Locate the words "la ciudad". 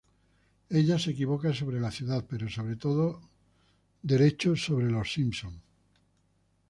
1.79-2.25